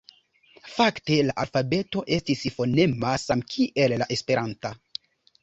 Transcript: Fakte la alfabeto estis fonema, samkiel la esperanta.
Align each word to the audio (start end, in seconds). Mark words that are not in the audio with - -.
Fakte 0.77 1.17
la 1.27 1.35
alfabeto 1.43 2.03
estis 2.17 2.41
fonema, 2.57 3.13
samkiel 3.27 3.97
la 4.05 4.09
esperanta. 4.19 4.75